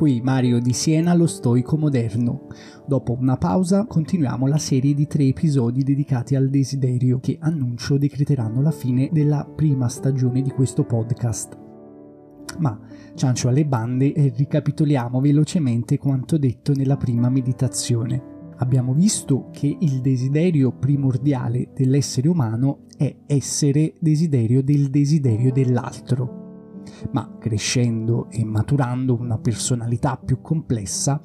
[0.00, 2.46] qui Mario di Siena, lo stoico moderno.
[2.86, 8.62] Dopo una pausa continuiamo la serie di tre episodi dedicati al desiderio che annuncio decreteranno
[8.62, 11.54] la fine della prima stagione di questo podcast.
[12.60, 12.80] Ma,
[13.14, 18.54] ciancio alle bande, e ricapitoliamo velocemente quanto detto nella prima meditazione.
[18.56, 26.39] Abbiamo visto che il desiderio primordiale dell'essere umano è essere desiderio del desiderio dell'altro
[27.12, 31.20] ma crescendo e maturando una personalità più complessa,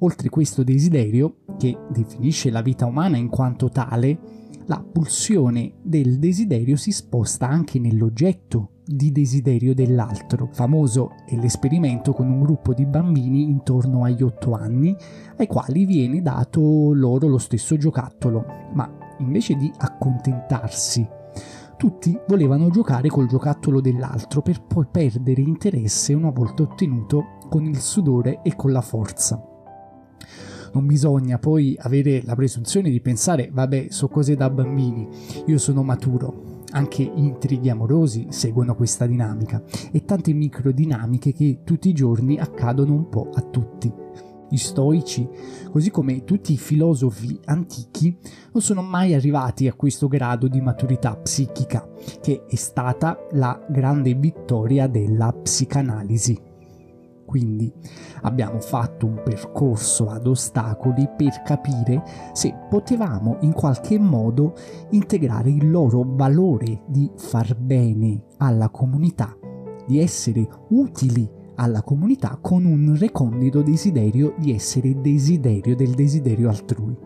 [0.00, 4.18] oltre questo desiderio, che definisce la vita umana in quanto tale,
[4.66, 10.48] la pulsione del desiderio si sposta anche nell'oggetto di desiderio dell'altro.
[10.52, 14.94] Famoso è l'esperimento con un gruppo di bambini intorno agli 8 anni,
[15.36, 21.20] ai quali viene dato loro lo stesso giocattolo, ma invece di accontentarsi
[21.82, 27.80] tutti volevano giocare col giocattolo dell'altro per poi perdere interesse una volta ottenuto con il
[27.80, 29.44] sudore e con la forza.
[30.74, 35.08] Non bisogna poi avere la presunzione di pensare, vabbè, so cose da bambini,
[35.46, 36.60] io sono maturo.
[36.70, 43.08] Anche intrighi amorosi seguono questa dinamica e tante microdinamiche che tutti i giorni accadono un
[43.08, 43.92] po' a tutti
[44.52, 45.26] gli stoici,
[45.70, 48.14] così come tutti i filosofi antichi,
[48.52, 51.88] non sono mai arrivati a questo grado di maturità psichica,
[52.20, 56.50] che è stata la grande vittoria della psicanalisi.
[57.24, 57.72] Quindi
[58.22, 62.02] abbiamo fatto un percorso ad ostacoli per capire
[62.34, 64.52] se potevamo in qualche modo
[64.90, 69.34] integrare il loro valore di far bene alla comunità,
[69.86, 76.96] di essere utili alla comunità con un recondito desiderio di essere desiderio del desiderio altrui.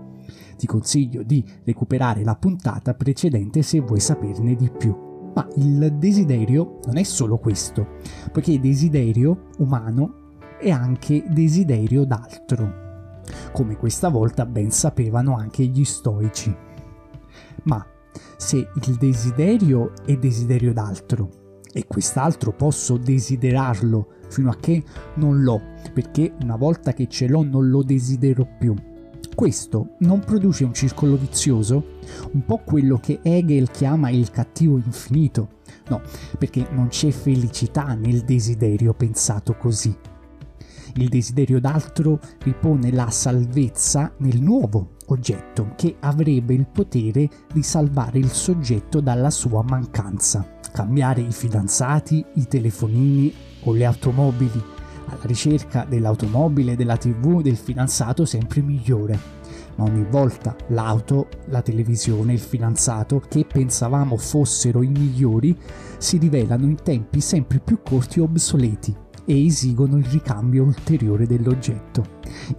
[0.56, 5.04] Ti consiglio di recuperare la puntata precedente se vuoi saperne di più.
[5.34, 7.86] Ma il desiderio non è solo questo,
[8.32, 13.20] poiché desiderio umano è anche desiderio d'altro,
[13.52, 16.56] come questa volta ben sapevano anche gli stoici.
[17.64, 17.84] Ma
[18.38, 21.44] se il desiderio è desiderio d'altro
[21.76, 24.82] e quest'altro posso desiderarlo fino a che
[25.16, 25.60] non l'ho,
[25.92, 28.74] perché una volta che ce l'ho non lo desidero più.
[29.34, 31.98] Questo non produce un circolo vizioso?
[32.32, 35.50] Un po' quello che Hegel chiama il cattivo infinito.
[35.88, 36.00] No,
[36.38, 39.94] perché non c'è felicità nel desiderio pensato così.
[40.94, 48.18] Il desiderio d'altro ripone la salvezza nel nuovo oggetto che avrebbe il potere di salvare
[48.18, 50.55] il soggetto dalla sua mancanza.
[50.76, 53.32] Cambiare i fidanzati, i telefonini
[53.62, 54.62] o le automobili,
[55.06, 59.18] alla ricerca dell'automobile, della tv, del fidanzato sempre migliore.
[59.76, 65.56] Ma ogni volta l'auto, la televisione, il fidanzato, che pensavamo fossero i migliori,
[65.96, 68.94] si rivelano in tempi sempre più corti e obsoleti
[69.24, 72.04] e esigono il ricambio ulteriore dell'oggetto.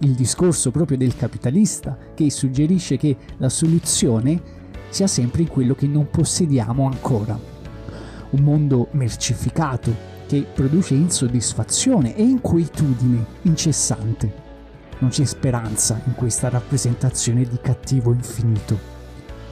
[0.00, 4.42] Il discorso proprio del capitalista che suggerisce che la soluzione
[4.88, 7.57] sia sempre in quello che non possediamo ancora.
[8.30, 9.94] Un mondo mercificato,
[10.26, 14.46] che produce insoddisfazione e inquietudine incessante.
[14.98, 18.78] Non c'è speranza in questa rappresentazione di cattivo infinito.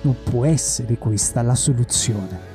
[0.03, 2.55] Non può essere questa la soluzione.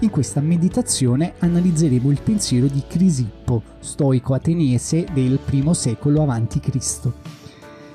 [0.00, 7.12] In questa meditazione analizzeremo il pensiero di Crisippo, stoico ateniese del I secolo a.C.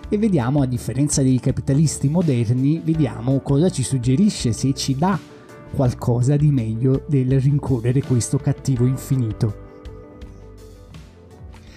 [0.09, 5.17] E vediamo, a differenza dei capitalisti moderni, vediamo cosa ci suggerisce, se ci dà
[5.73, 9.67] qualcosa di meglio del rincorrere questo cattivo infinito.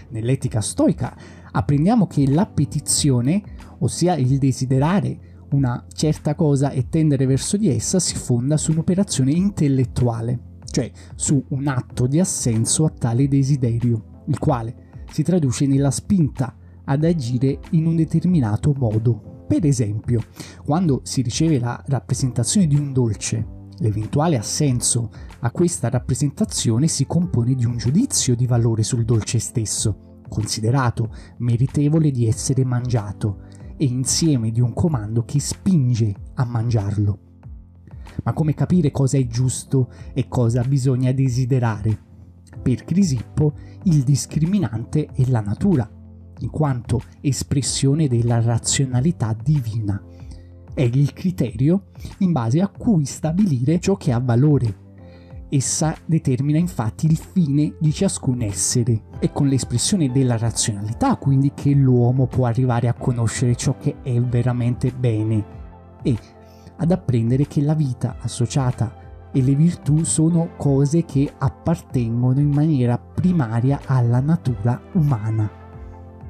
[0.08, 1.16] Nell'etica stoica
[1.50, 3.42] apprendiamo che l'appetizione,
[3.78, 9.32] ossia il desiderare una certa cosa e tendere verso di essa, si fonda su un'operazione
[9.32, 15.90] intellettuale, cioè su un atto di assenso a tale desiderio, il quale si traduce nella
[15.90, 19.44] spinta ad agire in un determinato modo.
[19.46, 20.22] Per esempio,
[20.64, 25.10] quando si riceve la rappresentazione di un dolce L'eventuale assenso
[25.40, 32.12] a questa rappresentazione si compone di un giudizio di valore sul dolce stesso, considerato meritevole
[32.12, 33.40] di essere mangiato,
[33.76, 37.18] e insieme di un comando che spinge a mangiarlo.
[38.22, 41.98] Ma come capire cosa è giusto e cosa bisogna desiderare?
[42.62, 43.54] Per Crisippo
[43.84, 45.90] il discriminante è la natura,
[46.38, 50.00] in quanto espressione della razionalità divina
[50.74, 51.84] è il criterio
[52.18, 54.80] in base a cui stabilire ciò che ha valore.
[55.48, 59.02] Essa determina infatti il fine di ciascun essere.
[59.18, 64.18] È con l'espressione della razionalità quindi che l'uomo può arrivare a conoscere ciò che è
[64.20, 65.44] veramente bene
[66.02, 66.16] e
[66.76, 72.98] ad apprendere che la vita associata e le virtù sono cose che appartengono in maniera
[72.98, 75.50] primaria alla natura umana.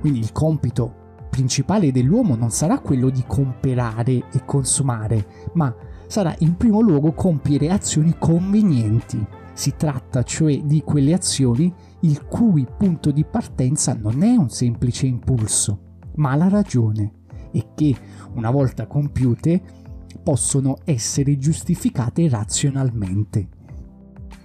[0.01, 1.02] Quindi il compito
[1.33, 5.75] principale dell'uomo non sarà quello di comperare e consumare, ma
[6.07, 9.25] sarà in primo luogo compiere azioni convenienti.
[9.55, 15.07] Si tratta cioè di quelle azioni il cui punto di partenza non è un semplice
[15.07, 17.21] impulso, ma la ragione
[17.51, 17.97] e che,
[18.35, 19.63] una volta compiute,
[20.23, 23.49] possono essere giustificate razionalmente.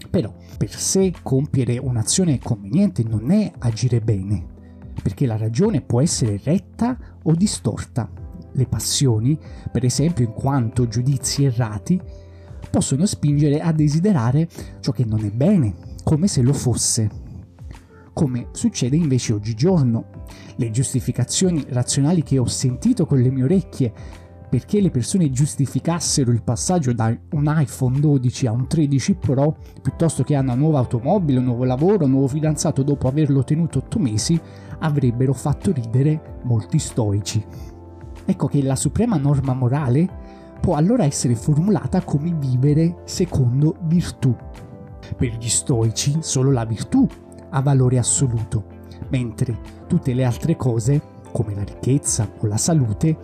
[0.09, 4.55] Però per sé compiere un'azione conveniente non è agire bene,
[5.01, 8.09] perché la ragione può essere retta o distorta.
[8.51, 9.37] Le passioni,
[9.71, 12.01] per esempio in quanto giudizi errati,
[12.69, 14.47] possono spingere a desiderare
[14.79, 17.09] ciò che non è bene, come se lo fosse.
[18.13, 20.05] Come succede invece oggigiorno.
[20.55, 23.93] Le giustificazioni razionali che ho sentito con le mie orecchie
[24.49, 30.23] perché le persone giustificassero il passaggio da un iPhone 12 a un 13 Pro piuttosto
[30.23, 33.99] che a una nuova automobile, un nuovo lavoro, un nuovo fidanzato dopo averlo tenuto 8
[33.99, 34.39] mesi,
[34.79, 37.43] avrebbero fatto ridere molti stoici.
[38.25, 40.07] Ecco che la suprema norma morale
[40.59, 44.35] può allora essere formulata come vivere secondo virtù.
[45.15, 47.07] Per gli stoici solo la virtù
[47.49, 48.65] ha valore assoluto,
[49.09, 49.57] mentre
[49.87, 51.01] tutte le altre cose,
[51.31, 53.17] come la ricchezza o la salute,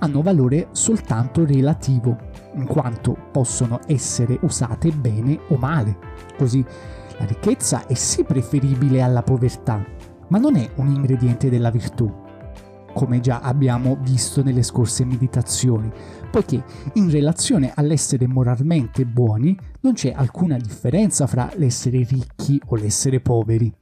[0.00, 2.16] hanno valore soltanto relativo,
[2.54, 5.96] in quanto possono essere usate bene o male.
[6.36, 6.64] Così
[7.18, 9.84] la ricchezza è sì preferibile alla povertà,
[10.28, 12.12] ma non è un ingrediente della virtù,
[12.92, 15.90] come già abbiamo visto nelle scorse meditazioni,
[16.30, 16.64] poiché
[16.94, 23.72] in relazione all'essere moralmente buoni non c'è alcuna differenza fra l'essere ricchi o l'essere poveri.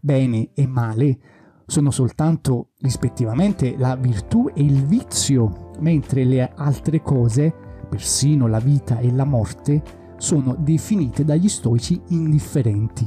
[0.00, 1.18] Bene e male
[1.66, 7.54] sono soltanto rispettivamente la virtù e il vizio, mentre le altre cose,
[7.88, 9.82] persino la vita e la morte,
[10.16, 13.06] sono definite dagli stoici indifferenti.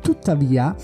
[0.00, 0.74] Tuttavia,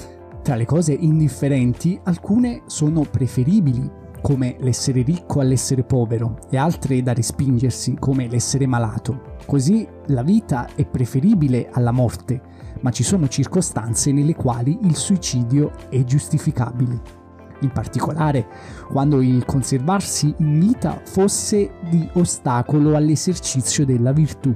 [0.42, 3.90] tra le cose indifferenti, alcune sono preferibili,
[4.20, 9.36] come l'essere ricco all'essere povero, e altre da respingersi, come l'essere malato.
[9.46, 12.40] Così la vita è preferibile alla morte,
[12.80, 17.00] ma ci sono circostanze nelle quali il suicidio è giustificabile.
[17.60, 18.46] In particolare
[18.88, 24.54] quando il conservarsi in vita fosse di ostacolo all'esercizio della virtù,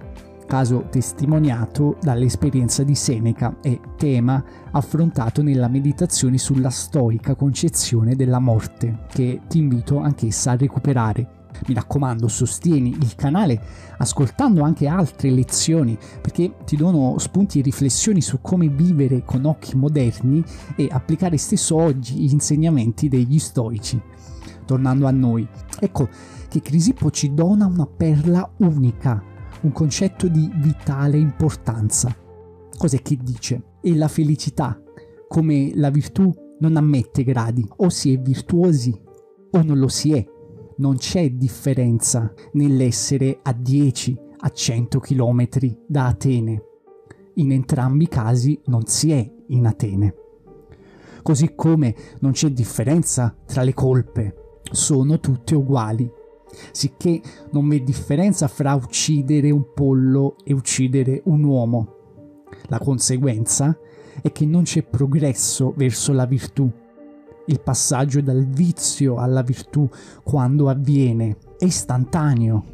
[0.53, 9.07] caso testimoniato dall'esperienza di Seneca e tema affrontato nella meditazione sulla stoica concezione della morte,
[9.09, 11.49] che ti invito anch'essa a recuperare.
[11.69, 13.59] Mi raccomando, sostieni il canale
[13.97, 19.75] ascoltando anche altre lezioni perché ti dono spunti e riflessioni su come vivere con occhi
[19.75, 20.45] moderni
[20.77, 23.99] e applicare stesso oggi gli insegnamenti degli stoici.
[24.67, 25.49] Tornando a noi,
[25.81, 26.11] ecco
[26.49, 29.31] che Crisippo ci dona una perla unica,
[29.63, 32.15] un concetto di vitale importanza.
[32.77, 33.63] Cos'è che dice?
[33.81, 34.81] E la felicità,
[35.29, 38.99] come la virtù, non ammette gradi, o si è virtuosi
[39.55, 40.25] o non lo si è
[40.77, 45.49] non c'è differenza nell'essere a 10, a 100 km
[45.87, 46.63] da Atene.
[47.35, 50.15] In entrambi i casi non si è in Atene.
[51.23, 56.11] Così come non c'è differenza tra le colpe, sono tutte uguali,
[56.73, 57.21] sicché
[57.51, 61.95] non v'è differenza fra uccidere un pollo e uccidere un uomo.
[62.69, 63.77] La conseguenza
[64.21, 66.71] è che non c'è progresso verso la virtù,
[67.47, 69.89] il passaggio dal vizio alla virtù
[70.23, 72.65] quando avviene è istantaneo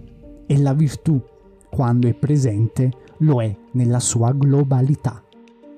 [0.47, 1.21] e la virtù
[1.71, 5.23] quando è presente lo è nella sua globalità,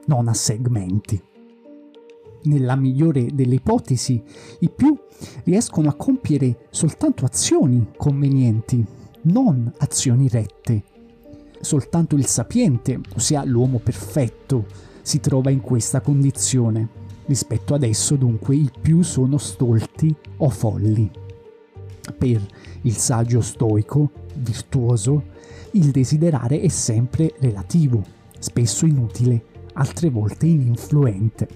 [0.07, 1.23] non a segmenti.
[2.44, 4.23] Nella migliore delle ipotesi,
[4.61, 4.97] i più
[5.44, 8.85] riescono a compiere soltanto azioni convenienti,
[9.23, 10.85] non azioni rette.
[11.61, 14.66] Soltanto il sapiente, ossia l'uomo perfetto,
[15.02, 21.09] si trova in questa condizione Rispetto ad esso dunque i più sono stolti o folli.
[22.18, 22.44] Per
[22.82, 25.26] il saggio stoico, virtuoso,
[25.75, 28.02] il desiderare è sempre relativo,
[28.37, 29.44] spesso inutile,
[29.75, 31.49] altre volte ininfluente.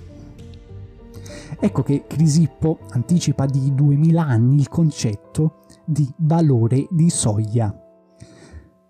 [1.59, 7.79] Ecco che Crisippo anticipa di 2000 anni il concetto di valore di soglia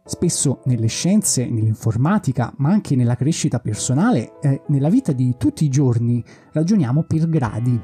[0.07, 5.71] Spesso nelle scienze, nell'informatica, ma anche nella crescita personale, eh, nella vita di tutti i
[5.71, 7.81] giorni, ragioniamo per gradi.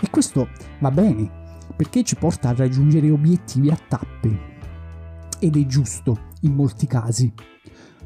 [0.00, 0.48] E questo
[0.80, 1.30] va bene,
[1.76, 4.38] perché ci porta a raggiungere obiettivi a tappe.
[5.38, 7.30] Ed è giusto, in molti casi,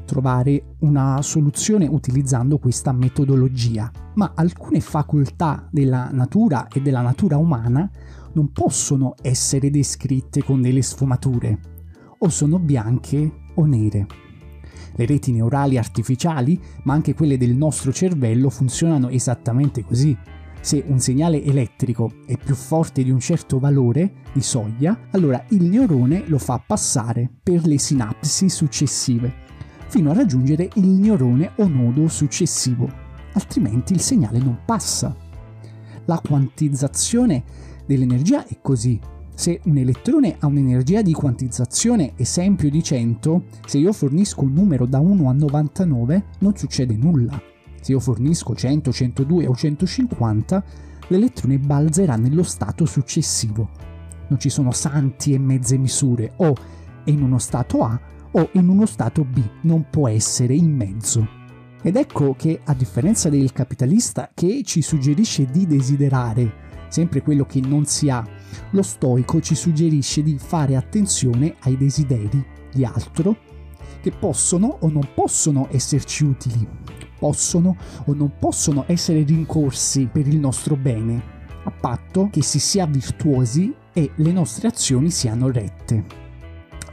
[0.05, 3.91] trovare una soluzione utilizzando questa metodologia.
[4.15, 7.89] Ma alcune facoltà della natura e della natura umana
[8.33, 11.59] non possono essere descritte con delle sfumature.
[12.19, 14.07] O sono bianche o nere.
[14.95, 20.15] Le reti neurali artificiali, ma anche quelle del nostro cervello, funzionano esattamente così.
[20.61, 25.63] Se un segnale elettrico è più forte di un certo valore di soglia, allora il
[25.63, 29.33] neurone lo fa passare per le sinapsi successive,
[29.93, 32.91] fino a raggiungere il neurone o nodo successivo,
[33.33, 35.15] altrimenti il segnale non passa.
[36.05, 37.43] La quantizzazione
[37.85, 38.99] dell'energia è così.
[39.35, 44.87] Se un elettrone ha un'energia di quantizzazione esempio di 100, se io fornisco un numero
[44.87, 47.39] da 1 a 99 non succede nulla.
[47.79, 50.63] Se io fornisco 100, 102 o 150,
[51.09, 53.69] l'elettrone balzerà nello stato successivo.
[54.29, 56.55] Non ci sono santi e mezze misure, o
[57.03, 57.99] è in uno stato A
[58.33, 61.27] o in uno stato B, non può essere in mezzo.
[61.81, 66.61] Ed ecco che, a differenza del capitalista che ci suggerisce di desiderare
[66.93, 68.23] sempre quello che non si ha,
[68.69, 73.35] lo stoico ci suggerisce di fare attenzione ai desideri di altro
[73.99, 76.67] che possono o non possono esserci utili,
[77.17, 77.75] possono
[78.05, 81.21] o non possono essere rincorsi per il nostro bene,
[81.63, 86.22] a patto che si sia virtuosi e le nostre azioni siano rette.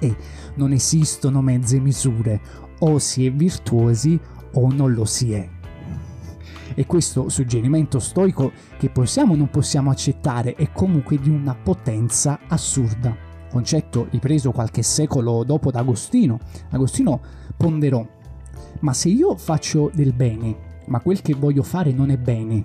[0.01, 0.17] E
[0.55, 2.41] non esistono mezze misure,
[2.81, 4.19] o si è virtuosi
[4.55, 5.49] o non lo si è.
[6.75, 12.41] E questo suggerimento stoico che possiamo o non possiamo accettare è comunque di una potenza
[12.49, 13.15] assurda.
[13.51, 16.39] Concetto ripreso qualche secolo dopo da Agostino.
[16.71, 17.21] Agostino
[17.57, 18.07] ponderò,
[18.81, 22.65] ma se io faccio del bene, ma quel che voglio fare non è bene,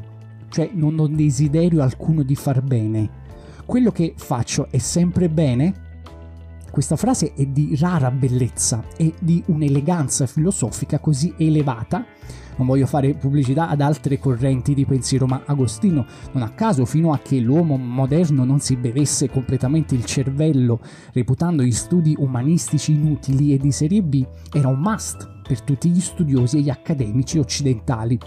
[0.50, 3.24] cioè non ho desiderio alcuno di far bene,
[3.66, 5.85] quello che faccio è sempre bene?
[6.76, 12.06] Questa frase è di rara bellezza e di un'eleganza filosofica così elevata
[12.58, 17.14] non voglio fare pubblicità ad altre correnti di pensiero, ma Agostino, non a caso, fino
[17.14, 20.82] a che l'uomo moderno non si bevesse completamente il cervello,
[21.14, 26.02] reputando gli studi umanistici inutili e di serie B, era un must per tutti gli
[26.02, 28.20] studiosi e gli accademici occidentali.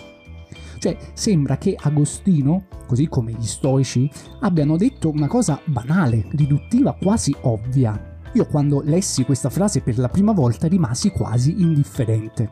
[0.78, 7.34] Cioè, sembra che Agostino, così come gli stoici, abbiano detto una cosa banale, riduttiva, quasi
[7.42, 8.07] ovvia.
[8.32, 12.50] Io quando lessi questa frase per la prima volta rimasi quasi indifferente.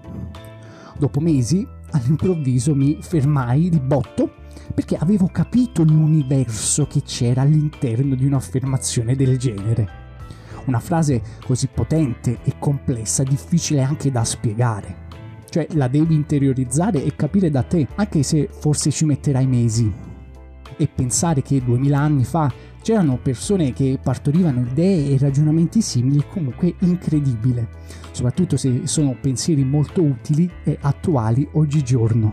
[0.98, 4.32] Dopo mesi, all'improvviso mi fermai di botto
[4.74, 10.04] perché avevo capito l'universo che c'era all'interno di un'affermazione del genere.
[10.64, 15.04] Una frase così potente e complessa, difficile anche da spiegare.
[15.48, 19.92] Cioè la devi interiorizzare e capire da te, anche se forse ci metterai mesi.
[20.78, 22.52] E pensare che duemila anni fa
[22.86, 27.68] c'erano persone che partorivano idee e ragionamenti simili, comunque incredibile,
[28.12, 32.32] soprattutto se sono pensieri molto utili e attuali oggigiorno.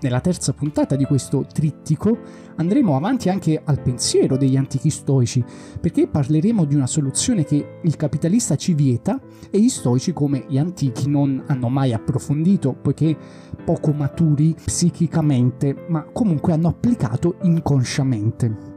[0.00, 2.18] Nella terza puntata di questo trittico
[2.56, 5.44] andremo avanti anche al pensiero degli antichi stoici,
[5.80, 10.58] perché parleremo di una soluzione che il capitalista ci vieta e gli stoici come gli
[10.58, 13.16] antichi non hanno mai approfondito, poiché
[13.64, 18.73] poco maturi psichicamente, ma comunque hanno applicato inconsciamente.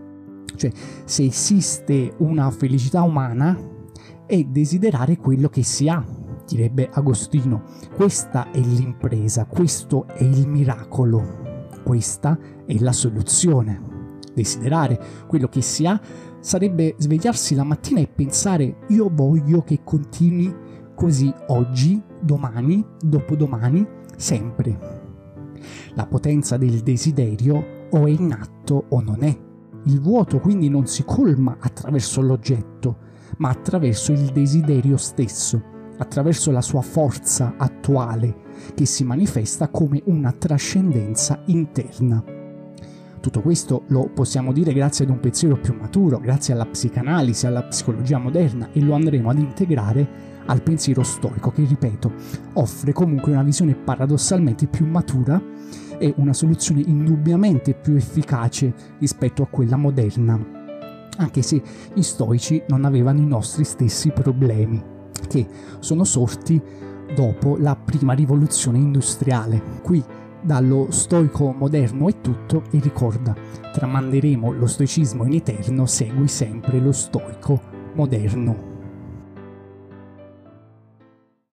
[0.58, 0.72] Cioè,
[1.06, 3.58] se esiste una felicità umana,
[4.26, 6.04] è desiderare quello che si ha,
[6.46, 7.64] direbbe Agostino.
[7.96, 13.96] Questa è l'impresa, questo è il miracolo, questa è la soluzione.
[14.34, 16.00] Desiderare quello che si ha
[16.40, 20.54] sarebbe svegliarsi la mattina e pensare io voglio che continui
[20.94, 25.06] così oggi, domani, dopodomani, sempre.
[25.96, 29.47] La potenza del desiderio o è in atto o non è.
[29.88, 32.98] Il vuoto quindi non si colma attraverso l'oggetto,
[33.38, 35.64] ma attraverso il desiderio stesso,
[35.98, 38.36] attraverso la sua forza attuale,
[38.74, 42.22] che si manifesta come una trascendenza interna.
[43.22, 47.64] Tutto questo lo possiamo dire grazie ad un pensiero più maturo, grazie alla psicanalisi, alla
[47.64, 52.12] psicologia moderna e lo andremo ad integrare al pensiero storico che, ripeto,
[52.54, 55.42] offre comunque una visione paradossalmente più matura
[56.00, 60.40] e una soluzione indubbiamente più efficace rispetto a quella moderna,
[61.18, 61.62] anche se
[61.94, 64.82] gli stoici non avevano i nostri stessi problemi,
[65.28, 65.48] che
[65.80, 66.62] sono sorti
[67.16, 69.62] dopo la prima rivoluzione industriale.
[69.82, 70.04] Qui
[70.42, 73.36] dallo stoico moderno è tutto e ricorda,
[73.74, 77.60] tramanderemo lo stoicismo in eterno, segui sempre lo stoico
[77.96, 78.77] moderno.